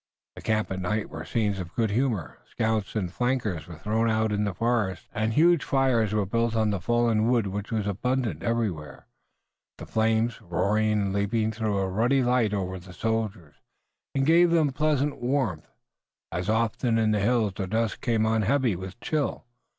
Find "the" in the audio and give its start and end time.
0.35-0.41, 4.45-4.53, 6.71-6.79, 9.77-9.85, 12.79-12.93, 17.11-17.19, 17.55-17.67